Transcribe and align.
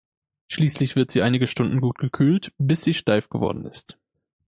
Schließlich 0.47 0.95
wird 0.95 1.11
sie 1.11 1.21
einige 1.21 1.45
Stunden 1.45 1.79
gut 1.79 1.99
gekühlt 1.99 2.51
bis 2.57 2.81
sie 2.83 2.95
steif 2.95 3.29
geworden 3.29 3.65
ist. 3.65 3.99